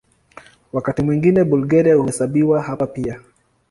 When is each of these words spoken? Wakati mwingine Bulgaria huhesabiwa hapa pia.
Wakati 0.73 1.01
mwingine 1.03 1.43
Bulgaria 1.43 1.95
huhesabiwa 1.95 2.61
hapa 2.61 2.87
pia. 2.87 3.19